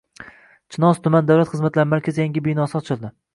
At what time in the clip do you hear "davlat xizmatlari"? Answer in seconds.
1.27-1.93